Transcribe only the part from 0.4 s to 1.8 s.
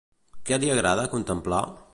Què li agrada contemplar?